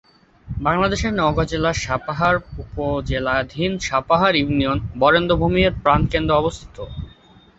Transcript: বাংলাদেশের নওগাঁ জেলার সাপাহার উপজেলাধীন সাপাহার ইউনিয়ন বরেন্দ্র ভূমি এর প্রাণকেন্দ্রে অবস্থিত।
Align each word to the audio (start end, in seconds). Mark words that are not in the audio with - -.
বাংলাদেশের 0.47 1.11
নওগাঁ 1.13 1.47
জেলার 1.47 1.77
সাপাহার 1.79 2.35
উপজেলাধীন 2.63 3.71
সাপাহার 3.81 4.33
ইউনিয়ন 4.35 4.77
বরেন্দ্র 4.99 5.33
ভূমি 5.41 5.59
এর 5.63 5.73
প্রাণকেন্দ্রে 5.83 6.39
অবস্থিত। 6.41 6.77